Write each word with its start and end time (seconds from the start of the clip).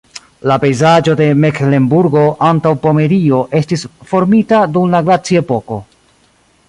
La 0.51 0.55
pejzaĝo 0.61 1.13
de 1.19 1.27
Meklenburgo-Antaŭpomerio 1.41 3.43
estis 3.61 3.87
formita 4.15 4.63
dum 4.79 4.89
la 4.97 5.03
glaciepoko. 5.11 5.79